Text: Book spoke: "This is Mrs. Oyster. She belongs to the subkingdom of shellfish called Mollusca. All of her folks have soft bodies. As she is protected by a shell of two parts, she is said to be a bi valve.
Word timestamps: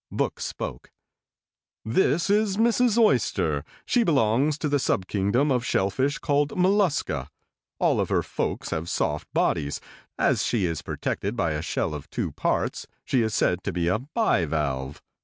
Book 0.11 0.39
spoke: 0.39 0.89
"This 1.85 2.31
is 2.31 2.57
Mrs. 2.57 2.97
Oyster. 2.97 3.63
She 3.85 4.01
belongs 4.03 4.57
to 4.57 4.67
the 4.67 4.77
subkingdom 4.79 5.51
of 5.51 5.63
shellfish 5.63 6.17
called 6.17 6.57
Mollusca. 6.57 7.29
All 7.77 7.99
of 7.99 8.09
her 8.09 8.23
folks 8.23 8.71
have 8.71 8.89
soft 8.89 9.31
bodies. 9.31 9.79
As 10.17 10.43
she 10.43 10.65
is 10.65 10.81
protected 10.81 11.35
by 11.35 11.51
a 11.51 11.61
shell 11.61 11.93
of 11.93 12.09
two 12.09 12.31
parts, 12.31 12.87
she 13.05 13.21
is 13.21 13.35
said 13.35 13.63
to 13.63 13.71
be 13.71 13.89
a 13.89 13.99
bi 13.99 14.45
valve. 14.45 15.03